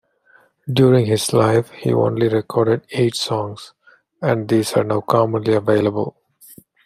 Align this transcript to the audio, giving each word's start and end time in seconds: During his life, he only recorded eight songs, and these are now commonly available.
During 0.67 1.05
his 1.05 1.31
life, 1.31 1.69
he 1.73 1.93
only 1.93 2.27
recorded 2.27 2.87
eight 2.89 3.13
songs, 3.15 3.73
and 4.19 4.49
these 4.49 4.73
are 4.73 4.83
now 4.83 5.01
commonly 5.01 5.53
available. 5.53 6.17